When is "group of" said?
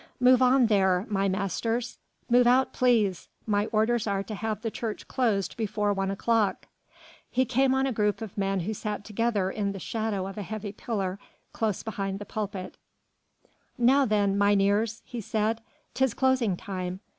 7.91-8.35